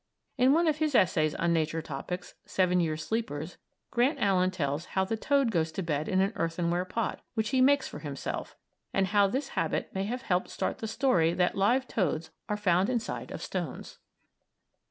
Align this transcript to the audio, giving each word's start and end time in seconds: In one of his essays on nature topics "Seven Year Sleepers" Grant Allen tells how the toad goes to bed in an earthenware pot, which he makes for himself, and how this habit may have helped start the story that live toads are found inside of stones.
In 0.35 0.51
one 0.51 0.67
of 0.67 0.77
his 0.77 0.95
essays 0.95 1.35
on 1.35 1.53
nature 1.53 1.83
topics 1.83 2.33
"Seven 2.47 2.79
Year 2.79 2.97
Sleepers" 2.97 3.57
Grant 3.91 4.17
Allen 4.19 4.49
tells 4.49 4.85
how 4.97 5.05
the 5.05 5.15
toad 5.15 5.51
goes 5.51 5.71
to 5.73 5.83
bed 5.83 6.09
in 6.09 6.21
an 6.21 6.33
earthenware 6.35 6.85
pot, 6.85 7.21
which 7.35 7.49
he 7.49 7.61
makes 7.61 7.87
for 7.87 7.99
himself, 7.99 8.55
and 8.95 9.05
how 9.09 9.27
this 9.27 9.49
habit 9.49 9.93
may 9.93 10.05
have 10.05 10.23
helped 10.23 10.49
start 10.49 10.79
the 10.79 10.87
story 10.87 11.33
that 11.35 11.53
live 11.53 11.87
toads 11.87 12.31
are 12.49 12.57
found 12.57 12.89
inside 12.89 13.29
of 13.29 13.43
stones. 13.43 13.99